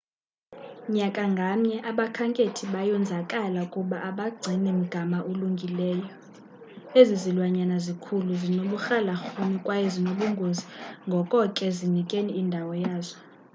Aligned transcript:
nyaka 0.95 1.21
ngamnye 1.33 1.77
abakhenkethi 1.89 2.63
bayonzakala 2.73 3.61
kuba 3.73 3.97
abagcini 4.09 4.71
mgama 4.81 5.17
ulungileeyo 5.31 6.07
ezi 6.99 7.15
zilwanyana 7.23 7.77
zikhulu, 7.85 8.31
zinoburhalarhume 8.41 9.57
kwaye 9.65 9.87
zinobungozi 9.95 10.63
ngoko 11.07 11.37
ke 11.55 11.67
zinikeni 11.77 12.31
indawo 12.41 12.73
yazo 12.85 13.17